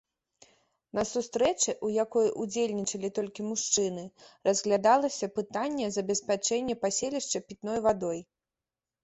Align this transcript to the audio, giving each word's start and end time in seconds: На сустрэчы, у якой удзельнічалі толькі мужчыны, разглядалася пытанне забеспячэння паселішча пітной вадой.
На 0.99 1.01
сустрэчы, 1.09 1.75
у 1.87 1.89
якой 2.03 2.27
удзельнічалі 2.43 3.11
толькі 3.19 3.45
мужчыны, 3.49 4.03
разглядалася 4.49 5.31
пытанне 5.37 5.93
забеспячэння 5.99 6.75
паселішча 6.89 7.45
пітной 7.53 7.79
вадой. 7.91 8.19